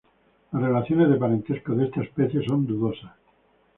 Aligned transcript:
Las 0.51 0.63
relaciones 0.63 1.09
de 1.09 1.17
parentesco 1.17 1.75
de 1.75 1.85
esta 1.85 2.01
especie 2.01 2.43
son 2.47 2.65
dudosas. 2.65 3.11